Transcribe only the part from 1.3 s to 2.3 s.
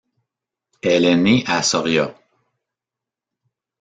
à Soria.